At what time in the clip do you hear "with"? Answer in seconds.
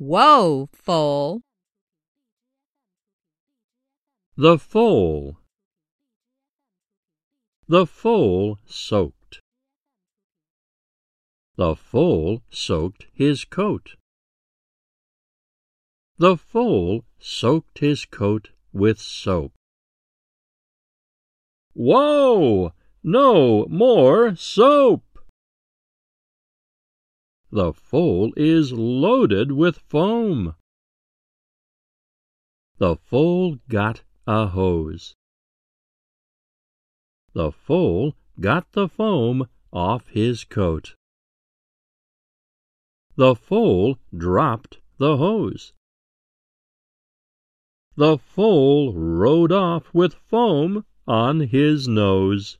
18.72-18.98, 29.50-29.78, 49.92-50.14